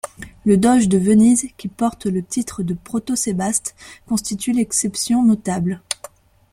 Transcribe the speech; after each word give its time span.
Le 0.45 0.57
doge 0.57 0.87
de 0.89 0.97
Venise, 0.97 1.49
qui 1.57 1.67
porte 1.67 2.07
le 2.07 2.23
titre 2.25 2.63
de 2.63 2.73
protosébaste, 2.73 3.75
constitue 4.07 4.51
l'exception 4.51 5.21
notable. 5.21 5.79